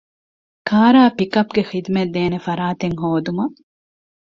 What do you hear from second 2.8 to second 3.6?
ހޯދުމަށް